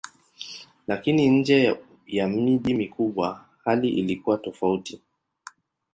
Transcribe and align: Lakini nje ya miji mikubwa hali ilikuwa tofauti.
Lakini 0.87 1.29
nje 1.29 1.75
ya 2.07 2.27
miji 2.27 2.73
mikubwa 2.73 3.45
hali 3.63 3.89
ilikuwa 3.89 4.37
tofauti. 4.37 4.99